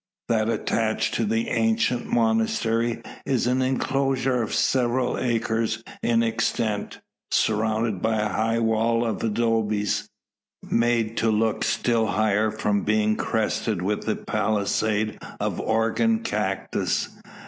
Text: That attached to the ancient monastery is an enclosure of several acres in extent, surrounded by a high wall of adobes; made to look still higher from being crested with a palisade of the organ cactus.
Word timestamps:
That 0.29 0.49
attached 0.49 1.13
to 1.13 1.25
the 1.25 1.49
ancient 1.49 2.07
monastery 2.11 3.03
is 3.23 3.45
an 3.45 3.61
enclosure 3.61 4.41
of 4.41 4.51
several 4.51 5.19
acres 5.19 5.83
in 6.01 6.23
extent, 6.23 6.99
surrounded 7.29 8.01
by 8.01 8.15
a 8.19 8.27
high 8.29 8.57
wall 8.57 9.05
of 9.05 9.23
adobes; 9.23 10.09
made 10.63 11.17
to 11.17 11.29
look 11.29 11.63
still 11.63 12.07
higher 12.07 12.49
from 12.49 12.81
being 12.81 13.15
crested 13.15 13.83
with 13.83 14.09
a 14.09 14.15
palisade 14.15 15.19
of 15.39 15.57
the 15.57 15.61
organ 15.63 16.21
cactus. 16.23 17.09